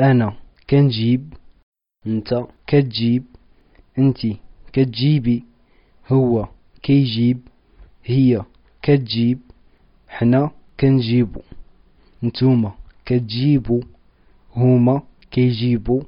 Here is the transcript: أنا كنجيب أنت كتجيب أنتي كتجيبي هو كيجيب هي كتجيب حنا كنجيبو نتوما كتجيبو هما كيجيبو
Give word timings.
أنا 0.00 0.32
كنجيب 0.70 1.34
أنت 2.06 2.44
كتجيب 2.66 3.24
أنتي 3.98 4.36
كتجيبي 4.72 5.44
هو 6.08 6.48
كيجيب 6.82 7.40
هي 8.04 8.42
كتجيب 8.82 9.38
حنا 10.08 10.50
كنجيبو 10.80 11.40
نتوما 12.22 12.72
كتجيبو 13.06 13.80
هما 14.56 15.02
كيجيبو 15.30 16.02